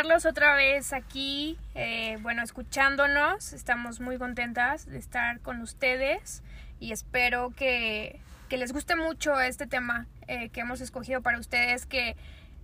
[0.00, 3.52] Tenerlos otra vez aquí, eh, bueno, escuchándonos.
[3.52, 6.42] Estamos muy contentas de estar con ustedes
[6.78, 8.18] y espero que,
[8.48, 12.16] que les guste mucho este tema eh, que hemos escogido para ustedes, que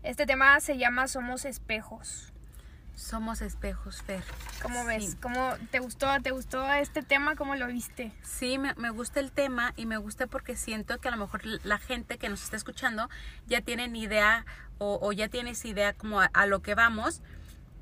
[0.03, 2.33] este tema se llama Somos espejos.
[2.97, 4.25] Somos espejos, Fer.
[4.63, 5.19] ¿Cómo ves?
[5.21, 6.09] ¿Cómo te gustó?
[6.23, 7.37] ¿Te gustó este tema?
[7.37, 8.11] ¿Cómo lo viste?
[8.23, 11.43] Sí, me, me, gusta el tema y me gusta porque siento que a lo mejor
[11.45, 13.11] la gente que nos está escuchando
[13.47, 14.47] ya tienen idea
[14.79, 17.21] o, o ya tienes idea como a, a, lo que vamos,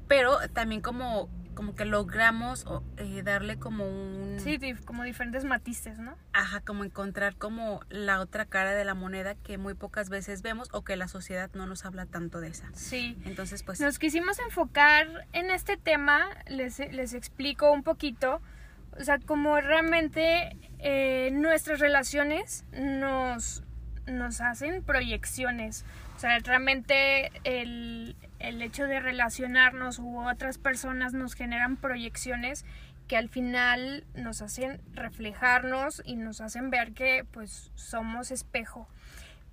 [0.08, 2.66] pero también como, como que logramos
[2.96, 4.38] eh, darle como un...
[4.40, 6.16] Sí, como diferentes matices, ¿no?
[6.32, 10.68] Ajá, como encontrar como la otra cara de la moneda que muy pocas veces vemos
[10.72, 12.68] o que la sociedad no nos habla tanto de esa.
[12.74, 13.16] Sí.
[13.24, 13.80] Entonces, pues...
[13.80, 18.40] Nos quisimos enfocar en este tema, les, les explico un poquito,
[18.98, 23.62] o sea, como realmente eh, nuestras relaciones nos,
[24.06, 25.84] nos hacen proyecciones.
[26.16, 28.16] O sea, realmente el,
[28.48, 32.64] el hecho de relacionarnos u otras personas nos generan proyecciones
[33.08, 38.88] que al final nos hacen reflejarnos y nos hacen ver que pues somos espejo.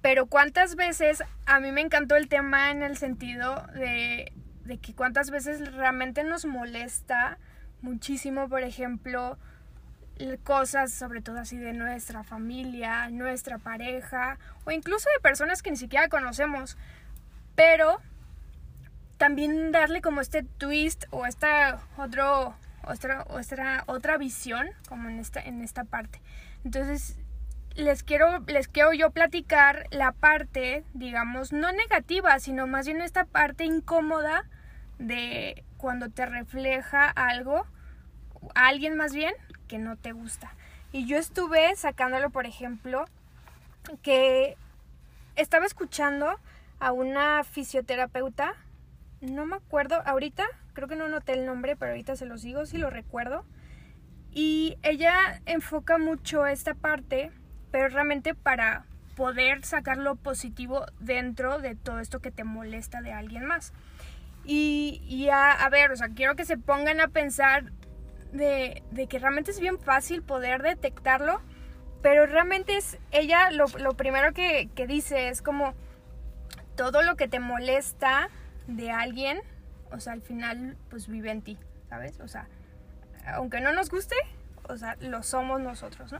[0.01, 4.31] Pero cuántas veces, a mí me encantó el tema en el sentido de,
[4.65, 7.37] de que cuántas veces realmente nos molesta
[7.81, 9.37] muchísimo, por ejemplo,
[10.43, 15.77] cosas sobre todo así de nuestra familia, nuestra pareja o incluso de personas que ni
[15.77, 16.77] siquiera conocemos.
[17.55, 17.99] Pero
[19.21, 25.39] también darle como este twist o esta otro otra otra otra visión como en esta
[25.39, 26.19] en esta parte.
[26.65, 27.19] Entonces,
[27.75, 33.25] les quiero les quiero yo platicar la parte, digamos, no negativa, sino más bien esta
[33.25, 34.45] parte incómoda
[34.97, 37.67] de cuando te refleja algo
[38.55, 39.35] alguien más bien
[39.67, 40.55] que no te gusta.
[40.91, 43.05] Y yo estuve sacándolo, por ejemplo,
[44.01, 44.57] que
[45.35, 46.39] estaba escuchando
[46.79, 48.55] a una fisioterapeuta,
[49.21, 52.65] no me acuerdo, ahorita, creo que no noté el nombre, pero ahorita se los digo,
[52.65, 53.45] si lo recuerdo.
[54.31, 57.31] Y ella enfoca mucho esta parte,
[57.71, 63.11] pero realmente para poder sacar lo positivo dentro de todo esto que te molesta de
[63.11, 63.73] alguien más.
[64.45, 67.71] Y, y a, a ver, o sea, quiero que se pongan a pensar
[68.31, 71.41] de, de, que realmente es bien fácil poder detectarlo,
[72.01, 75.75] pero realmente es ella lo, lo primero que, que, dice es como
[76.75, 78.29] todo lo que te molesta
[78.67, 79.39] de alguien,
[79.91, 81.57] o sea, al final pues vive en ti,
[81.89, 82.19] ¿sabes?
[82.19, 82.47] O sea,
[83.27, 84.15] aunque no nos guste,
[84.63, 86.19] o sea, lo somos nosotros, ¿no?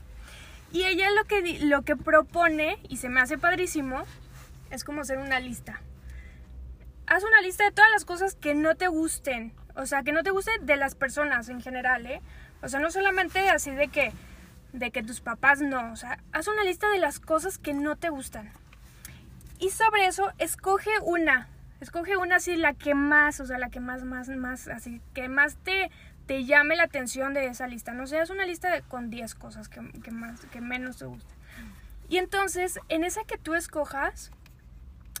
[0.72, 4.02] Y ella lo que, lo que propone, y se me hace padrísimo,
[4.70, 5.80] es como hacer una lista.
[7.06, 10.22] Haz una lista de todas las cosas que no te gusten, o sea, que no
[10.22, 12.22] te guste de las personas en general, ¿eh?
[12.62, 14.12] O sea, no solamente así de que
[14.72, 17.96] de que tus papás no, o sea, haz una lista de las cosas que no
[17.96, 18.50] te gustan.
[19.58, 21.48] Y sobre eso escoge una,
[21.82, 25.28] escoge una así la que más, o sea, la que más más más así que
[25.28, 25.90] más te
[26.26, 27.92] te llame la atención de esa lista.
[27.92, 31.06] No sé, haz una lista de, con 10 cosas que, que más que menos te
[31.06, 31.36] gustan.
[32.08, 34.30] Y entonces, en esa que tú escojas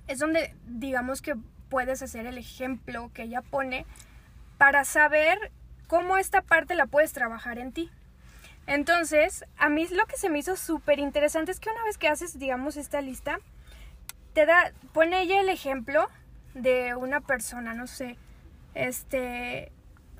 [0.06, 1.34] es donde digamos que
[1.68, 3.86] puedes hacer el ejemplo que ella pone
[4.58, 5.50] para saber
[5.88, 7.90] cómo esta parte la puedes trabajar en ti.
[8.66, 12.08] Entonces, a mí lo que se me hizo súper interesante es que una vez que
[12.08, 13.40] haces, digamos, esta lista,
[14.34, 16.08] te da, pone ella el ejemplo
[16.54, 18.16] de una persona, no sé,
[18.74, 19.72] este,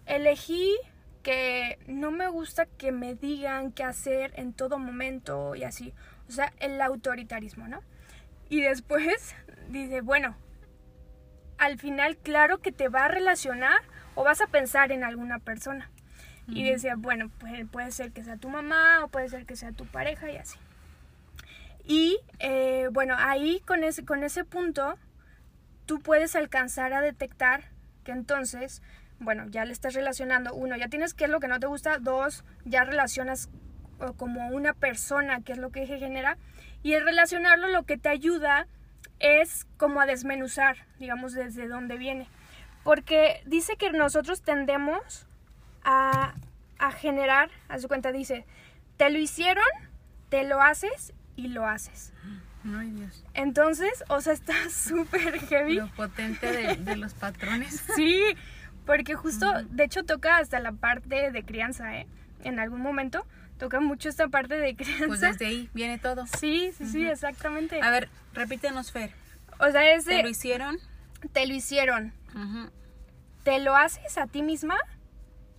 [0.07, 0.77] elegí
[1.23, 5.95] que no me gusta que me digan qué hacer en todo momento y así,
[6.29, 7.83] o sea, el autoritarismo, ¿no?
[8.49, 9.35] Y después
[9.69, 10.37] dice, bueno,
[11.59, 13.81] al final claro que te va a relacionar
[14.15, 15.91] o vas a pensar en alguna persona.
[16.49, 16.57] Uh -huh.
[16.57, 19.73] Y decía, bueno, puede, puede, ser que sea tu mamá o puede ser que sea
[19.73, 20.59] tu pareja y así.
[21.85, 24.99] Y eh, bueno, ahí con ese, con ese punto
[25.87, 27.65] tú puedes alcanzar a detectar
[28.05, 28.83] que entonces,
[29.19, 31.99] bueno, ya le estás relacionando, uno, ya tienes qué es lo que no te gusta,
[31.99, 33.49] dos, ya relacionas
[34.17, 36.37] como una persona, qué es lo que genera,
[36.83, 38.67] y el relacionarlo lo que te ayuda
[39.21, 42.27] es como a desmenuzar, digamos, desde dónde viene
[42.85, 45.27] porque dice que nosotros tendemos
[45.85, 46.35] a,
[46.79, 48.45] a generar, a su cuenta dice,
[48.97, 49.65] te lo hicieron,
[50.29, 52.13] te lo haces y lo haces.
[52.65, 53.25] Ay, Dios.
[53.35, 55.75] Entonces, o sea, está súper heavy.
[55.75, 57.83] Lo potente de, de, los patrones.
[57.97, 58.23] Sí,
[58.87, 62.07] Porque justo, de hecho, toca hasta la parte de crianza, ¿eh?
[62.45, 63.27] En algún momento
[63.59, 65.07] toca mucho esta parte de crianza.
[65.07, 66.27] Pues desde ahí viene todo.
[66.27, 67.81] Sí, sí, sí, exactamente.
[67.81, 69.13] A ver, repítenos, Fer.
[69.61, 70.79] o sea, es de, ¿Te lo hicieron?
[71.33, 72.13] te lo hicieron,
[73.45, 74.77] te lo haces a ti misma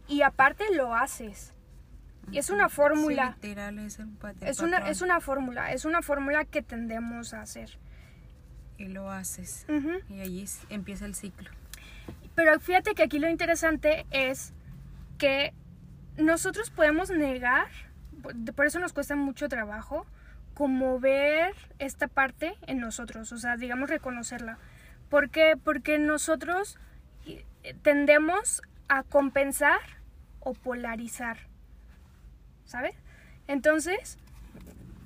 [0.10, 1.53] y aparte lo haces.
[2.32, 3.36] Y es una fórmula.
[3.42, 7.78] Sí, literal, es el una, es una fórmula, es una fórmula que tendemos a hacer.
[8.78, 9.66] Y lo haces.
[10.10, 11.50] Y allí empieza el ciclo.
[12.36, 14.54] Pero fíjate que aquí lo interesante es
[15.20, 15.54] que
[16.18, 17.68] nosotros podemos negar,
[18.22, 20.06] por- por eso nos cuesta mucho trabajo,
[20.56, 24.58] como ver esta parte en nosotros, o sea, digamos reconocerla.
[25.10, 25.56] ¿Por qué?
[25.64, 26.78] Porque nosotros
[27.26, 27.46] eh,
[27.84, 29.80] tendemos a compensar
[30.40, 31.38] o polarizar,
[32.66, 32.96] ¿sabes?
[33.48, 34.18] Entonces,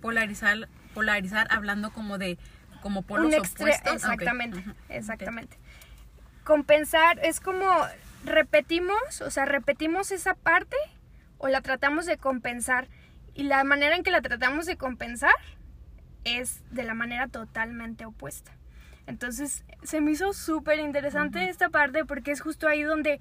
[0.02, 2.38] Polarizar, polarizar hablando como de
[2.82, 3.62] como polos opuestos.
[3.62, 3.94] Ok.
[3.94, 5.58] Exactamente, exactamente.
[6.44, 7.66] Compensar es como
[8.24, 10.78] repetimos, o sea, repetimos esa parte
[11.38, 12.88] o la tratamos de compensar.
[13.34, 15.36] Y la manera en que la tratamos de compensar
[16.24, 18.52] es de la manera totalmente opuesta.
[19.06, 23.20] Entonces, se me hizo súper interesante esta parte porque es justo ahí donde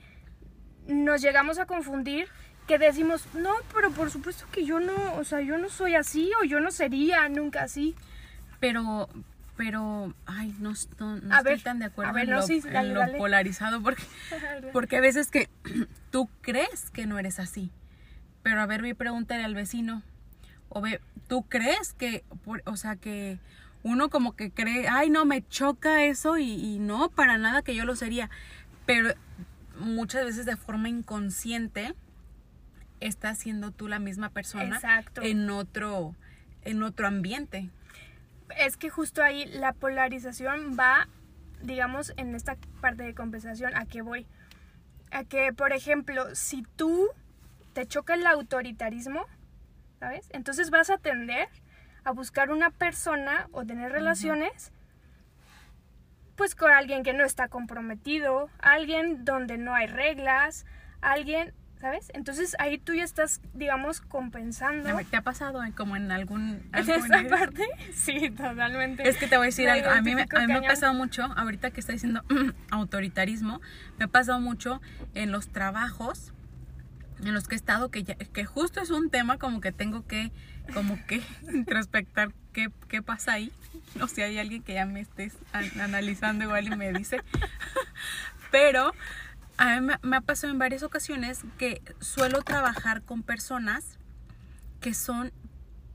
[0.87, 2.29] nos llegamos a confundir
[2.66, 6.30] que decimos, no, pero por supuesto que yo no, o sea, yo no soy así
[6.40, 7.94] o yo no sería nunca así.
[8.60, 9.08] Pero,
[9.56, 12.36] pero, ay, no, no, no A estoy ver, tan de acuerdo a ver, en, no,
[12.36, 13.18] lo, sí, en lo dale.
[13.18, 14.02] polarizado porque,
[14.72, 15.48] porque a veces que
[16.10, 17.70] tú crees que no eres así.
[18.42, 20.02] Pero a ver, ve y pregúntale al vecino.
[20.68, 23.38] O ve, tú crees que, por- o sea, que
[23.82, 27.74] uno como que cree, ay, no, me choca eso y, y no, para nada que
[27.76, 28.30] yo lo sería.
[28.84, 29.14] Pero
[29.78, 31.94] muchas veces de forma inconsciente
[33.00, 35.22] estás siendo tú la misma persona Exacto.
[35.22, 36.14] en otro
[36.64, 37.70] en otro ambiente.
[38.58, 41.08] es que justo ahí la polarización va,
[41.62, 43.76] digamos, en esta parte de compensación.
[43.76, 44.26] ¿A qué voy?
[45.12, 47.08] A que, por ejemplo, si tú
[47.72, 49.26] te choca el autoritarismo,
[50.00, 50.28] ¿sabes?
[50.31, 51.49] Entonces vas a tender
[52.04, 54.72] a buscar una persona o tener relaciones,
[56.37, 60.66] pues con alguien que no está comprometido, alguien donde no hay reglas,
[61.00, 62.11] alguien, ¿sabes?
[62.14, 64.99] Entonces ahí tú ya estás, digamos, compensando.
[65.11, 66.62] ¿Te ha pasado como en algún...
[66.73, 67.62] ¿En esta parte?
[67.94, 69.08] Sí, totalmente.
[69.08, 69.90] Es que te voy a decir Me algo.
[69.90, 72.23] A mí, me, a mí me ha pasado mucho, ahorita que está diciendo
[72.70, 73.61] autoritarismo,
[73.99, 74.81] me ha pasado mucho
[75.14, 76.32] en los trabajos
[77.25, 80.06] en los que he estado, que, ya- que justo es un tema como que tengo
[80.06, 80.32] que,
[80.75, 83.52] como que introspectar qué, qué pasa ahí.
[84.02, 87.20] O si hay alguien que ya me estés an- analizando igual y me dice.
[88.50, 88.93] Pero
[89.58, 93.99] a mí me, ha pasado en varias ocasiones que suelo trabajar con personas
[94.81, 95.32] que son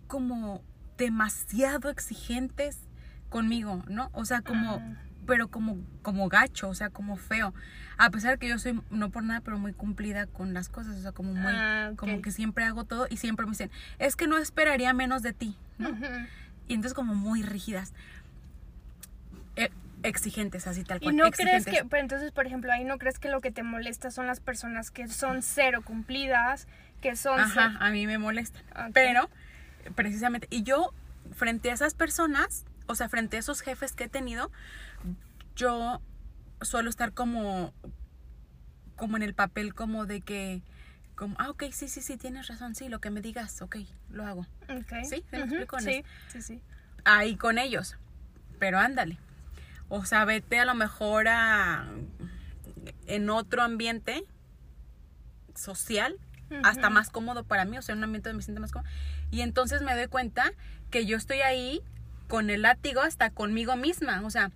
[0.08, 0.63] como
[0.98, 2.80] demasiado exigentes
[3.30, 4.10] conmigo, ¿no?
[4.13, 4.96] O sea, como, Ah.
[5.25, 7.54] pero como, como gacho, o sea, como feo.
[7.98, 11.02] A pesar que yo soy, no por nada, pero muy cumplida con las cosas, o
[11.02, 14.28] sea, como muy, Ah, como que siempre hago todo y siempre me dicen, es que
[14.28, 15.90] no esperaría menos de ti, ¿no?
[16.68, 17.94] Y entonces como muy rígidas.
[20.03, 21.15] Exigentes, así tal Y cual.
[21.18, 21.74] no crees exigentes.
[21.83, 24.39] que, pero entonces, por ejemplo, ahí no crees que lo que te molesta son las
[24.39, 26.68] personas que son cero cumplidas,
[27.01, 28.63] que son Ajá, cero- a mí me molestan.
[28.94, 29.30] Pero,
[29.95, 30.94] precisamente, y yo,
[31.36, 34.51] frente a esas personas, o sea, frente a esos jefes que he tenido,
[35.56, 36.01] yo
[36.61, 37.73] suelo estar como,
[38.95, 40.61] como en el papel como de que,
[41.16, 43.78] como, ah, ok, sí, sí, sí, tienes razón, sí, lo que me digas, ok,
[44.09, 44.42] lo hago.
[44.69, 44.94] Ok.
[45.04, 45.23] ¿Sí?
[45.30, 46.07] ¿Se me en Sí, eso?
[46.28, 46.61] sí, sí.
[47.06, 47.97] Ahí con ellos,
[48.59, 49.18] pero ándale.
[49.94, 51.86] O sea, vete a lo mejor a,
[53.07, 54.24] en otro ambiente
[55.54, 56.16] social,
[56.64, 58.90] hasta más cómodo para mí, o sea, en un ambiente donde me siento más cómodo.
[59.31, 60.54] Y entonces me doy cuenta
[60.92, 61.81] que yo estoy ahí
[62.30, 64.52] con el látigo hasta conmigo misma, o sea,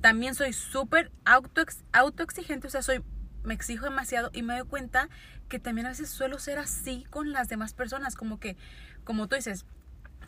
[0.00, 3.02] también soy súper auto, autoexigente, o sea, soy,
[3.42, 5.08] me exijo demasiado y me doy cuenta
[5.48, 8.56] que también a veces suelo ser así con las demás personas, como que,
[9.02, 9.66] como tú dices,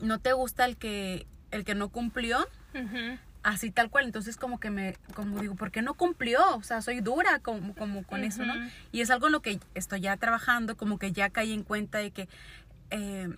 [0.00, 2.44] no te gusta el que, el que no cumplió.
[3.42, 4.04] Así tal cual.
[4.04, 6.40] Entonces como que me, como digo, ¿por qué no cumplió?
[6.56, 8.54] O sea, soy dura como, como con eso, ¿no?
[8.92, 11.98] Y es algo en lo que estoy ya trabajando, como que ya caí en cuenta
[11.98, 12.28] de que
[12.90, 13.28] eh,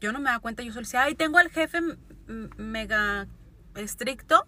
[0.00, 1.80] yo no me da cuenta, yo solo decía, ay, tengo al jefe
[2.56, 3.26] mega
[3.74, 4.46] estricto,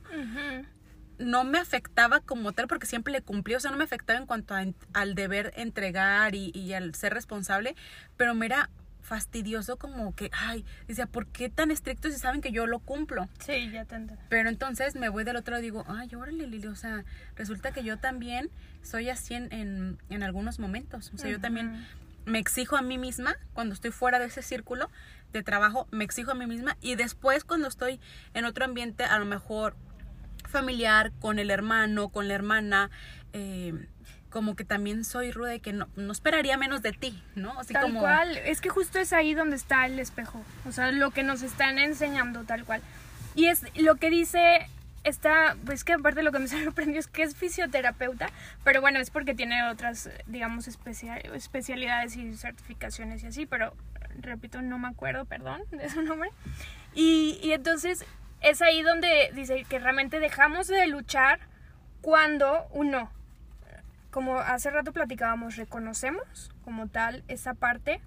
[1.19, 4.27] no me afectaba como tal porque siempre le cumplí, o sea, no me afectaba en
[4.27, 7.75] cuanto a al deber entregar y, y al ser responsable,
[8.17, 8.71] pero me era
[9.05, 13.29] fastidioso como que, ay, decía, ¿por qué tan estricto si saben que yo lo cumplo?
[13.39, 14.23] Sí, ya te entiendo.
[14.29, 17.05] Pero entonces me voy del otro lado y digo, ay, órale, Lili, o sea,
[17.37, 18.51] resulta que yo también
[18.83, 21.13] soy así en, en, en algunos momentos.
[21.15, 21.87] O sea, yo también
[22.25, 24.91] me exijo a mí misma cuando estoy fuera de ese círculo
[25.33, 28.01] de trabajo, me exijo a mí misma y después cuando estoy
[28.33, 29.77] en otro ambiente, a lo mejor
[30.49, 32.91] familiar, con el hermano, con la hermana,
[33.33, 33.89] eh,
[34.35, 37.57] como que también soy ruda y que no, no esperaría menos de ti, ¿no?
[37.61, 38.01] Así tal como...
[38.01, 38.37] cual.
[38.39, 40.43] Es que justo es ahí donde está el espejo.
[40.67, 42.83] O sea, lo que nos están enseñando tal cual.
[43.37, 44.67] Y es lo que dice
[45.05, 48.27] esta, pues que aparte lo que me sorprendió es que es fisioterapeuta,
[48.65, 53.73] pero bueno, es porque tiene otras, digamos, especia- especialidades y certificaciones y así, pero
[54.19, 56.31] repito, no me acuerdo, perdón, de su nombre.
[56.93, 58.05] Y, y entonces
[58.41, 61.39] es ahí donde dice que realmente dejamos de luchar
[62.01, 63.13] cuando uno,
[64.15, 68.01] como hace rato platicábamos, reconocemos como tal esa parte,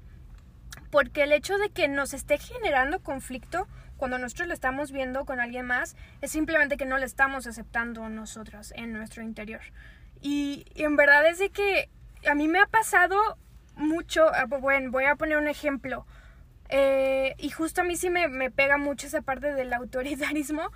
[0.89, 5.41] porque el hecho de que nos esté generando conflicto cuando nosotros lo estamos viendo con
[5.41, 9.59] alguien más es simplemente que no lo estamos aceptando nosotras en nuestro interior.
[10.21, 11.89] Y, y en verdad es de que
[12.25, 13.17] a mí me ha pasado
[13.75, 16.07] mucho, ah, bueno, voy a poner un ejemplo.
[16.69, 20.71] Eh, y justo a mí sí me, me pega mucho esa parte del autoritarismo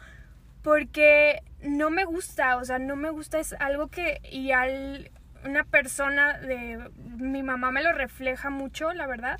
[0.61, 5.09] porque no me gusta, o sea, no me gusta, es algo que y al
[5.45, 9.39] una persona de mi mamá me lo refleja mucho, la verdad.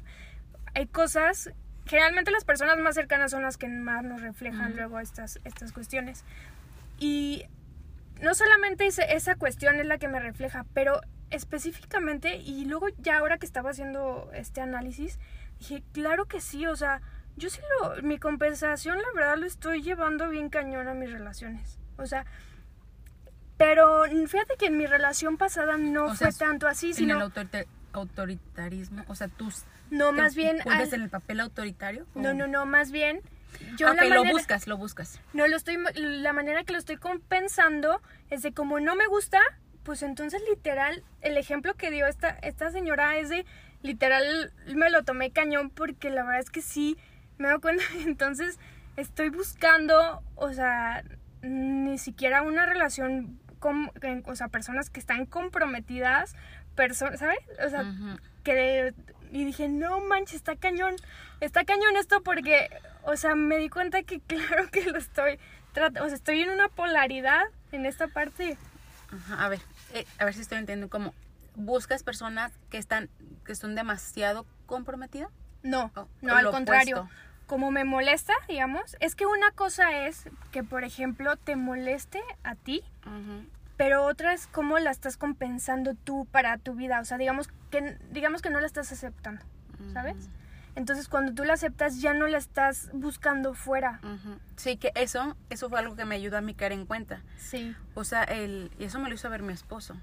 [0.73, 1.51] Hay cosas,
[1.85, 6.23] generalmente las personas más cercanas son las que más nos reflejan luego estas estas cuestiones.
[6.99, 7.45] Y
[8.21, 13.17] no solamente esa, esa cuestión es la que me refleja, pero específicamente, y luego ya
[13.17, 15.19] ahora que estaba haciendo este análisis,
[15.59, 17.01] dije, claro que sí, o sea,
[17.37, 21.79] yo sí lo, mi compensación la verdad lo estoy llevando bien cañón a mis relaciones.
[21.97, 22.25] O sea,
[23.63, 27.15] pero fíjate que en mi relación pasada no O fue sea, tanto así, En sino...
[27.15, 29.51] el autorita- autoritarismo, o sea, tú...
[29.89, 30.57] No, más bien...
[30.69, 32.05] al- en el papel autoritario?
[32.15, 33.21] No, o- no, no, más bien...
[33.77, 35.19] Yo Ah, ok, la lo buscas, lo buscas.
[35.33, 39.39] No, lo estoy, la manera que lo estoy compensando es de como no me gusta,
[39.83, 43.45] pues entonces literal, el ejemplo que dio esta, esta señora es de,
[43.83, 46.97] literal, me lo tomé cañón porque la verdad es que sí,
[47.37, 48.57] me doy cuenta, entonces
[48.95, 51.03] estoy buscando, o sea,
[51.41, 53.37] ni siquiera una relación
[54.25, 56.35] o sea, personas que están comprometidas,
[56.75, 57.39] personas, ¿sabes?
[57.65, 57.85] O sea,
[58.43, 58.93] que
[59.31, 60.95] y dije, no manches, está cañón,
[61.39, 62.69] está cañón esto porque,
[63.03, 65.39] o sea, me di cuenta que claro que lo estoy
[65.73, 68.57] o sea, estoy en una polaridad en esta parte.
[69.09, 69.59] Ajá, a ver,
[69.93, 71.13] eh, a ver si estoy entendiendo como
[71.55, 73.09] buscas personas que están
[73.45, 75.29] que son demasiado comprometidas.
[75.63, 77.01] No, O- no, al contrario.
[77.01, 77.17] opuesto.
[77.51, 82.55] Como me molesta, digamos, es que una cosa es que, por ejemplo, te moleste a
[82.55, 82.81] ti,
[83.75, 87.01] pero otra es cómo la estás compensando tú para tu vida.
[87.01, 89.43] O sea, digamos que, digamos que no la estás aceptando,
[89.91, 90.29] ¿sabes?
[90.75, 93.99] Entonces, cuando tú la aceptas, ya no la estás buscando fuera.
[94.55, 97.21] Sí, que eso, eso fue algo que me ayudó a mí caer en cuenta.
[97.35, 97.75] Sí.
[97.95, 99.97] O sea, el, y eso me lo hizo ver mi esposo.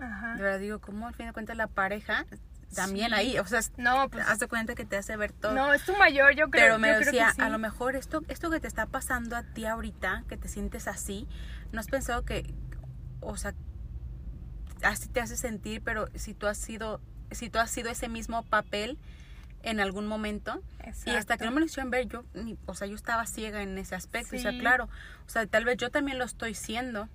[0.00, 0.36] Ajá.
[0.36, 2.26] De verdad digo, como al fin de cuentas la pareja
[2.74, 3.14] también Sí.
[3.14, 5.52] ahí, o sea, No, pues haz de cuenta que te hace ver todo.
[5.52, 6.64] No, es tu mayor, yo creo.
[6.64, 7.40] Pero me decía, sí.
[7.42, 10.88] a lo mejor esto, esto que te está pasando a ti ahorita, que te sientes
[10.88, 11.28] así,
[11.72, 12.52] no has pensado que,
[13.20, 13.54] o sea,
[14.82, 17.00] así te hace sentir, pero si tú has sido,
[17.30, 18.98] si tú has sido ese mismo papel
[19.62, 20.60] en algún momento,
[21.06, 23.62] y hasta que no me lo hicieron ver, yo, ni- o sea, yo estaba ciega
[23.62, 24.88] en ese aspecto, o sea, claro,
[25.26, 27.08] o sea, tal vez yo también lo estoy siendo.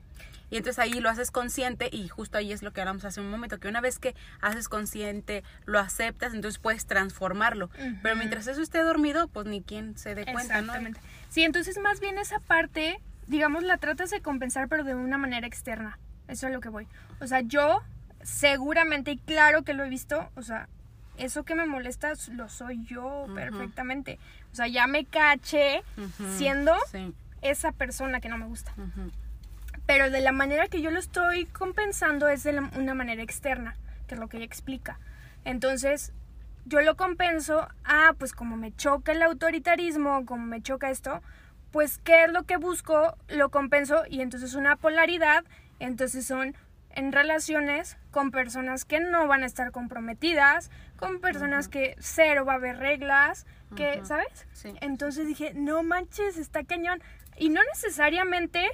[0.50, 3.30] Y entonces ahí lo haces consciente y justo ahí es lo que hablamos hace un
[3.30, 7.70] momento, que una vez que haces consciente, lo aceptas, entonces puedes transformarlo.
[8.02, 10.74] Pero mientras eso esté dormido, pues ni quien se dé cuenta, ¿no?
[10.74, 11.02] Exactamente.
[11.30, 15.46] Sí, entonces más bien esa parte, digamos, la tratas de compensar, pero de una manera
[15.48, 16.00] externa.
[16.30, 16.88] Eso es lo que voy.
[17.20, 17.82] O sea, yo
[18.24, 20.68] seguramente, y claro que lo he visto, o sea,
[21.18, 24.20] eso que me molesta lo soy yo perfectamente.
[24.52, 25.84] O sea, ya me caché
[26.38, 27.14] siendo Sí.
[27.42, 28.74] esa persona que no me gusta.
[29.88, 33.76] Pero de la manera que yo lo estoy compensando es de la- una manera externa,
[34.08, 35.00] que es lo que ella explica.
[35.46, 36.14] Entonces,
[36.66, 41.22] yo lo compenso, ah, pues como me choca el autoritarismo, como me choca esto,
[41.72, 43.16] pues ¿qué es lo que busco?
[43.30, 45.46] Lo compenso y entonces una polaridad,
[45.80, 46.56] entonces son
[46.90, 52.54] en relaciones con personas que no van a estar comprometidas, con personas que cero va
[52.54, 54.04] a haber reglas, que.
[54.06, 54.48] ¿sabes?
[54.52, 54.74] Sí.
[54.82, 57.02] Entonces dije, no manches, está cañón.
[57.38, 58.66] Y no necesariamente,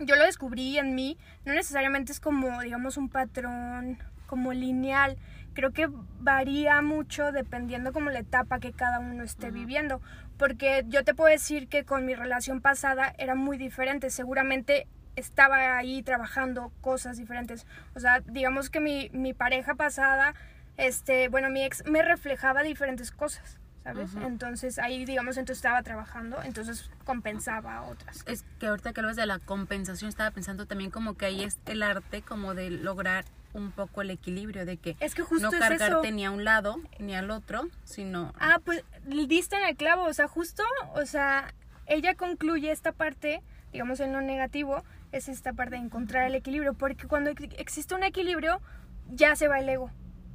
[0.00, 5.16] yo lo descubrí en mí, no necesariamente es como, digamos, un patrón como lineal.
[5.54, 5.88] Creo que
[6.20, 10.00] varía mucho dependiendo como la etapa que cada uno esté viviendo.
[10.38, 14.10] Porque yo te puedo decir que con mi relación pasada era muy diferente.
[14.10, 17.66] Seguramente estaba ahí trabajando cosas diferentes.
[17.94, 20.34] O sea, digamos que mi, mi pareja pasada,
[20.76, 23.59] este, bueno, mi ex me reflejaba diferentes cosas.
[23.92, 24.14] ¿Sabes?
[24.14, 24.26] Ujú.
[24.26, 28.22] Entonces ahí, digamos, entonces estaba trabajando, entonces compensaba otras.
[28.26, 31.58] Es que ahorita que hablas de la compensación, estaba pensando también como que ahí es
[31.66, 35.52] el arte como de lograr un poco el equilibrio, de que Es que justo no
[35.52, 36.14] es cargarte eso.
[36.14, 38.32] ni a un lado ni al otro, sino...
[38.38, 40.62] Ah, pues diste en el clavo, o sea, justo,
[40.94, 41.52] o sea,
[41.86, 43.42] ella concluye esta parte,
[43.72, 47.94] digamos en lo negativo, es esta parte de encontrar el equilibrio, porque cuando ex- existe
[47.96, 48.60] un equilibrio
[49.08, 49.90] ya se va el ego,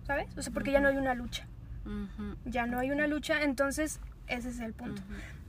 [0.05, 0.27] ¿sabes?
[0.37, 1.47] O sea, porque ya no hay una lucha,
[2.45, 5.01] Ya no hay una lucha, entonces ese es el punto.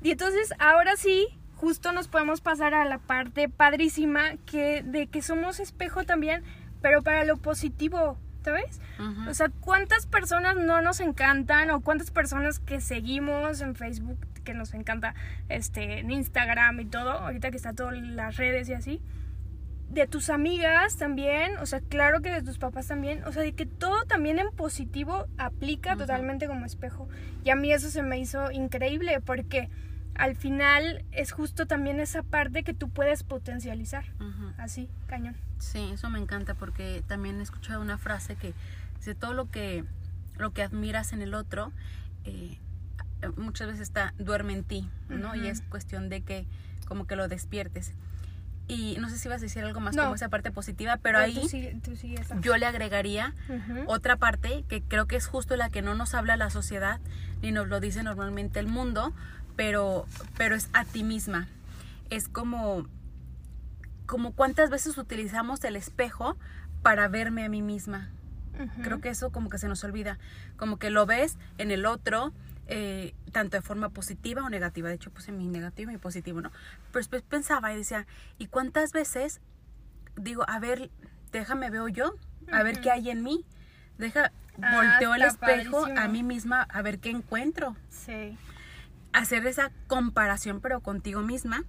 [0.02, 1.26] Y entonces ahora sí,
[1.56, 6.42] justo nos podemos pasar a la parte padrísima que de que somos espejo también,
[6.82, 8.80] pero para lo positivo, ¿sabes?
[9.28, 14.54] O sea, ¿cuántas personas no nos encantan o cuántas personas que seguimos en Facebook que
[14.54, 15.14] nos encanta
[15.48, 19.00] este en Instagram y todo, ahorita que está todas las redes y así?
[19.90, 23.52] De tus amigas también, o sea, claro que de tus papás también, o sea, de
[23.52, 27.08] que todo también en positivo aplica totalmente como espejo.
[27.44, 29.70] Y a mí eso se me hizo increíble porque
[30.14, 34.04] al final es justo también esa parte que tú puedes potencializar.
[34.58, 35.36] Así, cañón.
[35.58, 38.54] Sí, eso me encanta porque también he escuchado una frase que
[38.96, 39.84] dice todo lo que
[40.36, 41.72] lo que admiras en el otro
[42.24, 42.58] eh,
[43.36, 45.34] muchas veces está duerme en ti, ¿no?
[45.34, 46.46] Y es cuestión de que
[46.86, 47.92] como que lo despiertes.
[48.68, 50.02] Y no sé si vas a decir algo más No.
[50.02, 52.40] como esa parte positiva, pero ahí sigue- tú sigue esa.
[52.40, 53.32] yo le agregaría
[53.86, 56.98] otra parte que creo que es justo la que no nos habla la sociedad
[57.42, 59.12] ni nos lo dice normalmente el mundo,
[59.54, 60.06] pero
[60.36, 61.46] pero es a ti misma.
[62.10, 62.86] Es como
[64.06, 66.36] como cuántas veces utilizamos el espejo
[66.82, 68.08] para verme a mí misma.
[68.82, 70.18] Creo que eso como que se nos olvida,
[70.56, 72.32] como que lo ves en el otro,
[72.66, 74.88] eh, tanto de forma positiva o negativa.
[74.88, 76.50] De hecho, puse mi negativo y mi positivo, ¿no?
[76.50, 78.06] Pero después pensaba y decía,
[78.38, 79.40] ¿y cuántas veces
[80.16, 80.90] digo, a ver,
[81.32, 82.14] déjame veo yo,
[82.52, 83.44] a ver qué hay en mí?
[83.98, 84.32] Deja,
[84.62, 87.76] Ah, volteo el espejo a mí misma a ver qué encuentro.
[87.88, 88.36] Sí.
[89.12, 91.64] Hacer esa comparación, pero contigo misma.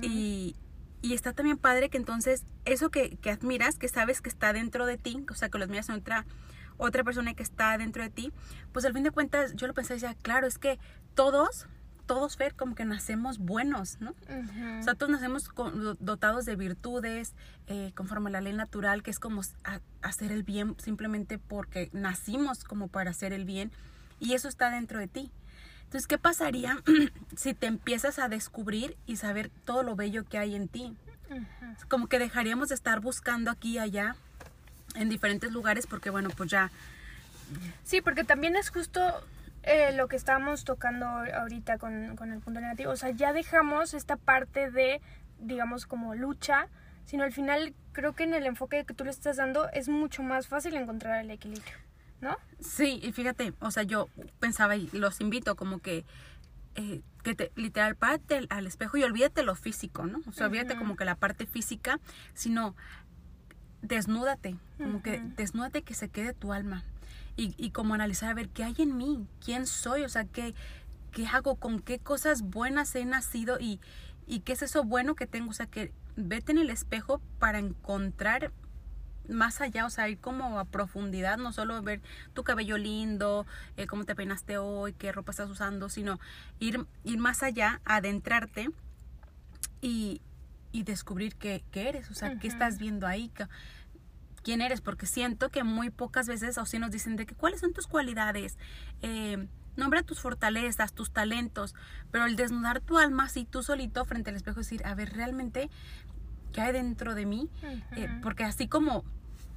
[0.00, 0.56] Y,
[1.00, 4.84] y está también padre que entonces eso que, que admiras, que sabes que está dentro
[4.84, 6.26] de ti, o sea, que lo admiras en otra,
[6.80, 8.32] otra persona que está dentro de ti,
[8.72, 10.78] pues al fin de cuentas yo lo pensé y decía, claro, es que
[11.14, 11.66] todos,
[12.06, 14.10] todos, Fer, como que nacemos buenos, ¿no?
[14.10, 14.80] Ujú.
[14.80, 15.48] O sea, todos nacemos
[16.00, 17.34] dotados de virtudes,
[17.68, 21.88] eh, conforme a la ley natural, que es como a- hacer el bien simplemente porque
[21.92, 23.70] nacimos como para hacer el bien,
[24.18, 25.30] y eso está dentro de ti.
[25.84, 26.82] Entonces, ¿qué pasaría
[27.36, 30.96] si te empiezas a descubrir y saber todo lo bello que hay en ti?
[31.30, 31.88] Ujú.
[31.88, 34.16] Como que dejaríamos de estar buscando aquí y allá
[34.94, 36.70] en diferentes lugares porque, bueno, pues ya...
[37.84, 39.02] Sí, porque también es justo
[39.62, 42.92] eh, lo que estábamos tocando ahorita con, con el punto negativo.
[42.92, 45.00] O sea, ya dejamos esta parte de,
[45.40, 46.68] digamos, como lucha,
[47.04, 50.22] sino al final creo que en el enfoque que tú le estás dando es mucho
[50.22, 51.74] más fácil encontrar el equilibrio,
[52.20, 52.36] ¿no?
[52.60, 56.04] Sí, y fíjate, o sea, yo pensaba y los invito como que,
[56.76, 60.20] eh, que te, literal, párate al, al espejo y olvídate lo físico, ¿no?
[60.28, 60.82] O sea, olvídate Ujú.
[60.82, 61.98] como que la parte física,
[62.32, 62.76] sino
[63.82, 66.84] desnúdate, como que desnúdate que se quede tu alma.
[67.36, 70.54] Y, y como analizar a ver qué hay en mí, quién soy, o sea, qué,
[71.12, 73.80] qué hago, con qué cosas buenas he nacido y,
[74.26, 75.50] y qué es eso bueno que tengo.
[75.50, 78.52] O sea, que vete en el espejo para encontrar
[79.28, 82.00] más allá, o sea, ir como a profundidad, no solo ver
[82.34, 86.18] tu cabello lindo, eh, cómo te peinaste hoy, qué ropa estás usando, sino
[86.58, 88.70] ir, ir más allá, adentrarte
[89.80, 90.20] y,
[90.72, 93.30] y descubrir qué, qué eres, o sea, qué estás viendo ahí,
[94.42, 97.60] quién eres, porque siento que muy pocas veces o sí nos dicen de que cuáles
[97.60, 98.56] son tus cualidades,
[99.02, 101.74] eh, nombra tus fortalezas, tus talentos,
[102.10, 105.70] pero el desnudar tu alma así tú solito frente al espejo, decir, a ver, realmente,
[106.52, 107.48] ¿qué hay dentro de mí?
[107.96, 109.04] Eh, porque así como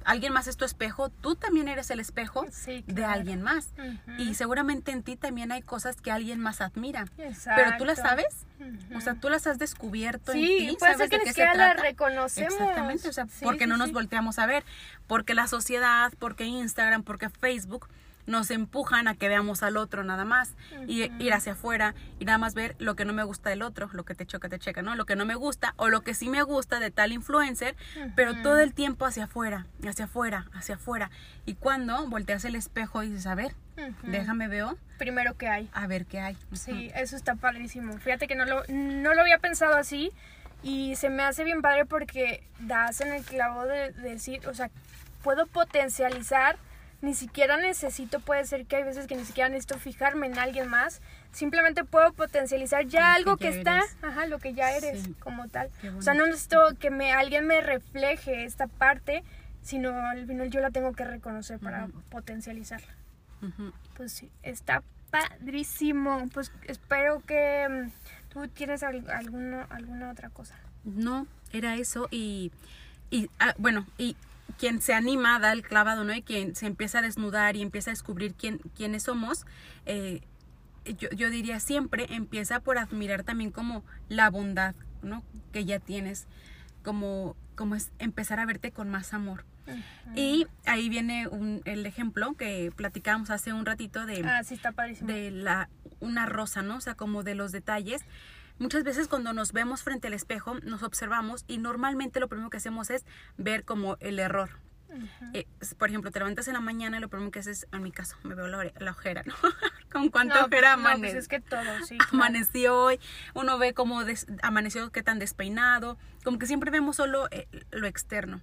[0.04, 3.70] alguien más es tu espejo, tú también eres el espejo Sí, de alguien más.
[4.18, 7.06] Y seguramente en ti también hay cosas que alguien más admira.
[7.18, 7.62] Exacto.
[7.64, 8.46] Pero tú las sabes,
[8.96, 11.24] o sea, tú las has descubierto en Sí, ti, puede sabes ser que de ni
[11.24, 11.82] qué se siquiera la trata.
[11.82, 12.52] reconocemos.
[12.52, 14.64] Exactamente, o sea, Sí, porque no nos volteamos a ver,
[15.06, 17.88] porque la sociedad, porque Instagram, porque Facebook
[18.26, 20.52] nos empujan a que veamos al otro nada más
[20.86, 23.90] y ir hacia afuera y nada más ver lo que no me gusta del otro,
[23.92, 24.94] lo que te choca, te checa, ¿no?
[24.94, 27.76] Lo que no me gusta o lo que sí me gusta de tal influencer,
[28.16, 31.10] pero todo el tiempo hacia afuera, hacia afuera, hacia afuera.
[31.46, 33.54] Y cuando volteas el espejo y dices, a ver,
[34.02, 35.68] déjame veo, Primero que hay.
[35.72, 36.36] a ver qué hay.
[36.52, 37.98] Sí, eso está padrísimo.
[37.98, 40.12] Fíjate que no lo, no lo había pensado así
[40.62, 44.54] y se me hace bien padre porque das en el clavo de, de decir, o
[44.54, 44.70] sea,
[45.22, 46.56] puedo potencializar,
[47.04, 50.68] ni siquiera necesito, puede ser que hay veces que ni siquiera necesito fijarme en alguien
[50.68, 51.00] más,
[51.32, 55.14] simplemente puedo potencializar ya Lo algo que está, ajá, lo que ya eres Sí.
[55.20, 55.70] como tal.
[55.98, 59.22] O sea, no necesito que me alguien me refleje esta parte,
[59.62, 62.00] sino al final yo la tengo que reconocer para Ujú.
[62.10, 62.94] potencializarla.
[63.96, 66.28] Pues sí, está padrísimo.
[66.32, 70.54] Pues espero que mm, tú tienes al- alguna, alguna otra cosa.
[70.84, 72.52] No, era eso y,
[73.10, 74.16] y ah, bueno, y
[74.58, 76.14] quien se anima da el clavado, ¿no?
[76.14, 79.46] Y quien se empieza a desnudar y empieza a descubrir quién, quiénes somos,
[79.86, 80.20] eh,
[80.98, 85.22] yo, yo diría siempre empieza por admirar también como la bondad, ¿no?
[85.52, 86.26] Que ya tienes.
[86.82, 89.44] como, como es empezar a verte con más amor.
[90.14, 94.72] Y ahí viene un, el ejemplo que platicábamos hace un ratito de, Ah, sí, está
[94.72, 95.08] padrísimo.
[95.08, 96.76] de la, una rosa, ¿no?
[96.76, 98.02] O sea, como de los detalles.
[98.58, 102.58] Muchas veces cuando nos vemos frente al espejo, nos observamos y normalmente lo primero que
[102.58, 103.04] hacemos es
[103.36, 104.50] ver como el error.
[105.32, 107.82] Eh, s- por ejemplo, te levantas en la mañana y lo primero que haces, en
[107.82, 109.34] mi caso, me veo la, la ojera, ¿no?
[109.92, 111.98] con cuánta no, ojera no, pues es que todo, sí.
[111.98, 112.12] claro.
[112.14, 113.00] amaneció hoy,
[113.34, 117.88] uno ve cómo des- amaneció, qué tan despeinado, como que siempre vemos solo eh, lo
[117.88, 118.40] externo.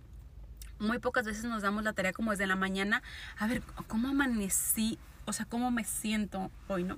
[0.77, 3.01] Muy pocas veces nos damos la tarea como desde la mañana,
[3.37, 4.99] a ver, ¿cómo amanecí?
[5.25, 6.97] O sea, ¿cómo me siento hoy, no?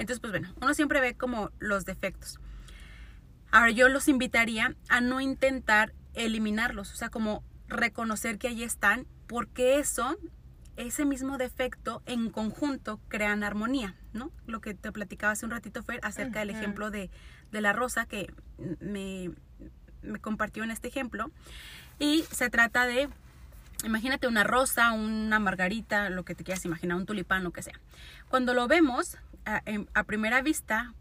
[0.00, 2.40] Entonces, pues bueno, uno siempre ve como los defectos.
[3.50, 9.06] Ahora, yo los invitaría a no intentar eliminarlos, o sea, como reconocer que ahí están,
[9.26, 10.16] porque eso,
[10.76, 14.30] ese mismo defecto en conjunto crean armonía, ¿no?
[14.46, 17.10] Lo que te platicaba hace un ratito, Fer, acerca del ejemplo de,
[17.52, 18.32] de la rosa que
[18.80, 19.30] me,
[20.00, 21.30] me compartió en este ejemplo.
[21.98, 23.10] Y se trata de,
[23.84, 27.78] imagínate una rosa, una margarita, lo que te quieras imaginar, un tulipán, lo que sea.
[28.30, 30.94] Cuando lo vemos a, en- a primera vista,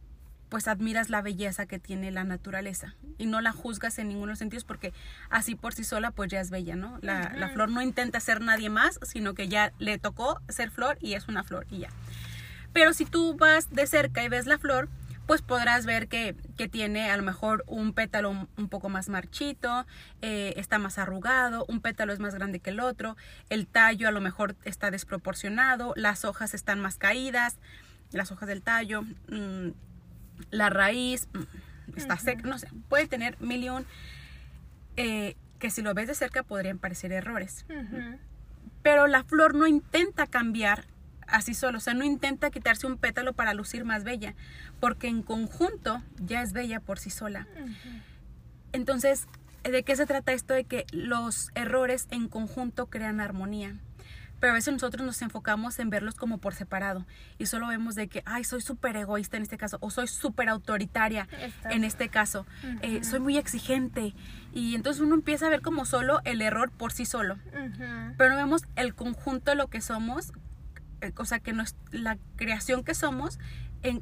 [0.49, 4.31] pues admiras la belleza que tiene la naturaleza y no la juzgas en ninguno de
[4.31, 4.93] los sentidos porque
[5.29, 6.97] así por sí sola pues ya es bella, ¿no?
[7.01, 11.13] La, flor no intenta ser nadie más, sino que ya le tocó ser flor y
[11.13, 11.89] es una flor y ya.
[12.73, 14.89] Pero si tú vas de cerca y ves la flor,
[15.27, 19.09] pues podrás ver que, que tiene a lo mejor un pétalo un, un poco más
[19.09, 19.85] marchito,
[20.23, 23.15] eh, está más arrugado, un pétalo es más grande que el otro,
[23.49, 27.59] el tallo a lo mejor está desproporcionado, las hojas están más caídas,
[28.11, 29.69] las hojas del tallo, mm,
[30.51, 33.85] la raíz mm, está seca, no sé, puede tener mil y un,
[34.97, 37.65] eh, que si lo ves de cerca podrían parecer errores
[38.81, 40.85] pero la flor no intenta cambiar
[41.27, 44.33] así solo, o sea, no intenta quitarse un pétalo para lucir más bella,
[44.79, 47.47] porque en conjunto ya es bella por sí sola.
[48.71, 49.27] Entonces,
[49.63, 50.53] ¿de qué se trata esto?
[50.53, 53.75] De que los errores en conjunto crean armonía.
[54.39, 57.05] Pero a veces nosotros nos enfocamos en verlos como por separado
[57.37, 60.49] y solo vemos de que, ay, soy súper egoísta en este caso o soy súper
[60.49, 61.27] autoritaria
[61.69, 62.45] en este caso,
[62.81, 64.13] eh, soy muy exigente
[64.53, 67.37] y entonces uno empieza a ver como solo el error por sí solo.
[68.17, 70.31] Pero no vemos el conjunto de lo que somos,
[71.01, 73.39] eh, o sea, que nos, la creación que somos
[73.83, 74.01] en,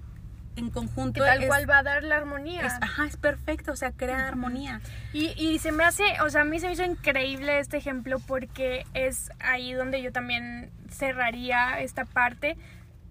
[0.58, 2.66] en Que conjunto tal es, cual va a dar la armonía.
[2.66, 4.82] es- ajá, es perfecto, o sea, crea armonía.
[5.14, 8.20] Y, y se me hace, o sea, a mí se me hizo increíble este ejemplo
[8.20, 12.58] porque es ahí donde yo también cerraría esta parte,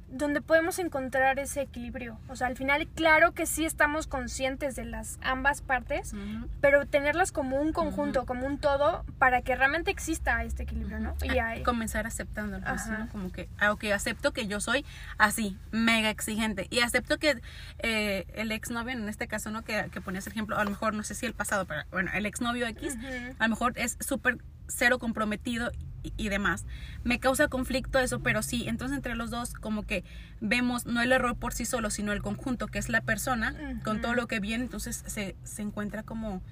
[0.08, 2.18] donde podemos encontrar ese equilibrio.
[2.28, 6.12] O sea, al final, claro que sí estamos conscientes de las ambas partes,
[6.60, 11.16] pero tenerlas como un conjunto, como un todo, para que realmente exista este equilibrio, ¿no?
[11.22, 12.98] Y Ah, hay, Comenzar aceptándolo, Ajá.
[12.98, 13.08] ¿no?
[13.10, 14.84] Como que, ah, ok, acepto que yo soy
[15.18, 16.66] así, mega exigente.
[16.70, 17.40] Y acepto que
[17.80, 19.62] eh, el exnovio, en este caso, ¿no?
[19.64, 22.10] Que, que ponías el ejemplo, a lo mejor, no sé si el pasado, pero bueno,
[22.14, 22.96] el exnovio X,
[23.38, 24.38] a lo mejor es súper
[24.68, 25.70] cero comprometido
[26.02, 26.64] y, y demás.
[27.04, 30.04] Me causa conflicto eso, pero sí, entonces entre los dos como que
[30.40, 34.00] vemos no el error por sí solo, sino el conjunto, que es la persona, con
[34.00, 36.42] todo lo que viene, entonces se, se encuentra como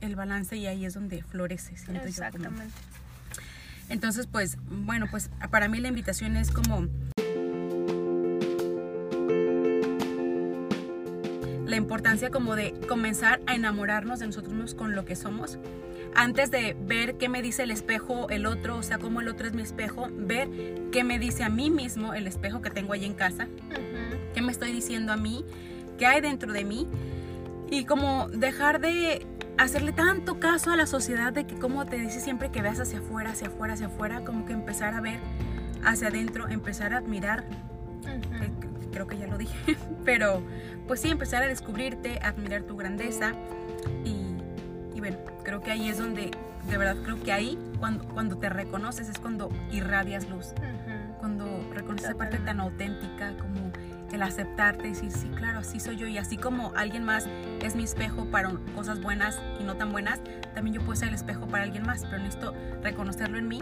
[0.00, 2.00] el balance y ahí es donde florece, yo.
[2.00, 2.62] Exactamente.
[3.88, 6.88] entonces, pues, bueno, pues para mí la invitación es como
[11.66, 15.58] la importancia como de comenzar a enamorarnos de nosotros mismos con lo que somos.
[16.16, 19.46] Antes de ver qué me dice el espejo, el otro, o sea, cómo el otro
[19.48, 20.48] es mi espejo, ver
[20.92, 23.48] qué me dice a mí mismo el espejo que tengo ahí en casa,
[24.32, 25.44] qué me estoy diciendo a mí,
[25.98, 26.88] qué hay dentro de mí
[27.70, 29.26] y como dejar de
[29.58, 33.00] hacerle tanto caso a la sociedad de que como te dice siempre que veas hacia
[33.00, 35.18] afuera, hacia afuera, hacia afuera, como que empezar a ver
[35.84, 37.44] hacia adentro, empezar a admirar,
[38.02, 39.56] que- creo que ya lo dije,
[40.04, 40.40] pero
[40.86, 43.32] pues sí, empezar a descubrirte, admirar tu grandeza
[44.04, 44.23] y,
[45.42, 46.30] creo que ahí es donde,
[46.68, 51.18] de verdad creo que ahí, cuando, cuando te reconoces es cuando irradias luz Ujú.
[51.18, 53.72] cuando reconoces esa parte tan auténtica como
[54.12, 57.26] el aceptarte, decir, sí, claro, así soy yo y así como alguien más
[57.60, 60.20] es mi espejo para cosas buenas y no tan buenas,
[60.54, 63.60] también yo puedo ser el espejo para alguien más, pero necesito reconocerlo en mí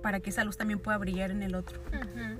[0.00, 1.80] para que esa luz también pueda brillar en el otro.
[1.88, 2.38] Ujú.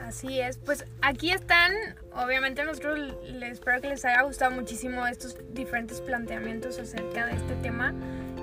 [0.00, 1.72] Así es, pues aquí están,
[2.14, 7.54] obviamente nosotros les espero que les haya gustado muchísimo estos diferentes planteamientos acerca de este
[7.56, 7.92] tema.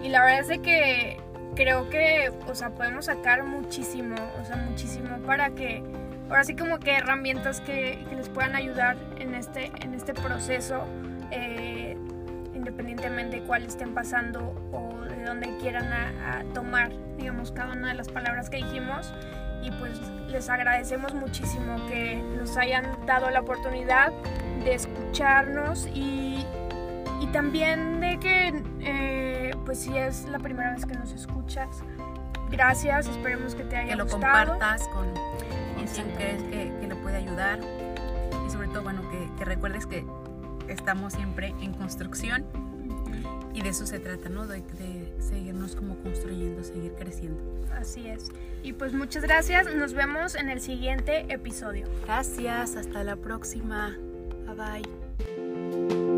[0.03, 1.17] Y la verdad es que
[1.55, 5.81] creo que, o sea, podemos sacar muchísimo, o sea, muchísimo para que,
[6.29, 10.85] ahora sí como que herramientas que, que les puedan ayudar en este, en este proceso,
[11.31, 11.97] eh,
[12.53, 17.87] independientemente de cuál estén pasando o de dónde quieran a- a tomar, digamos, cada una
[17.89, 19.11] de las palabras que dijimos
[19.63, 24.11] y pues les agradecemos muchísimo que nos hayan dado la oportunidad
[24.63, 26.45] de escucharnos y,
[27.21, 31.83] y también de que eh, pues si es la primera vez que nos escuchas,
[32.51, 34.53] gracias, esperemos que te haya que lo gustado.
[34.53, 35.13] compartas con,
[35.75, 37.59] con quien crees que, que le puede ayudar
[38.45, 40.05] y sobre todo, bueno, que, que recuerdes que
[40.67, 42.45] estamos siempre en construcción
[43.53, 44.47] y de eso se trata, ¿no?
[44.47, 47.41] De, de seguirnos como construyendo, seguir creciendo.
[47.75, 48.29] Así es.
[48.63, 51.87] Y pues muchas gracias, nos vemos en el siguiente episodio.
[52.05, 53.97] Gracias, hasta la próxima.
[54.45, 56.14] Bye bye.